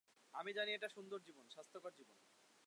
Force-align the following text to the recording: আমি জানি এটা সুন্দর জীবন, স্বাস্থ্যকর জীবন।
আমি 0.33 0.51
জানি 0.53 0.71
এটা 0.73 0.89
সুন্দর 0.89 1.19
জীবন, 1.19 1.45
স্বাস্থ্যকর 1.49 1.91
জীবন। 1.97 2.17